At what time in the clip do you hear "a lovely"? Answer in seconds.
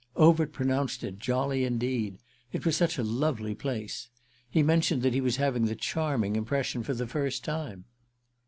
2.97-3.53